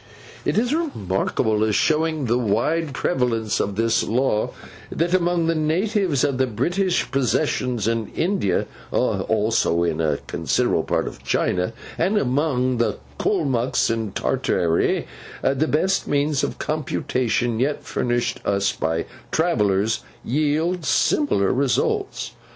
[0.45, 4.49] It is remarkable as showing the wide prevalence of this law,
[4.91, 11.07] that among the natives of the British possessions in India, also in a considerable part
[11.07, 15.05] of China, and among the Calmucks of Tartary,
[15.43, 22.31] the best means of computation yet furnished us by travellers, yield similar results.